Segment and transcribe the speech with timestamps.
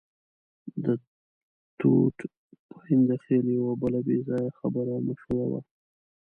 [0.83, 0.85] د
[1.79, 2.17] ټوټ
[2.71, 5.61] پاینده خېل یوه بله بې ځایه خبره مشهوره وه.